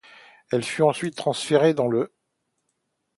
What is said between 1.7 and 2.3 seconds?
dans le'.